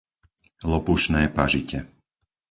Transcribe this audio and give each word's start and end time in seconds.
Lopušné 0.71 1.21
Pažite 1.37 1.77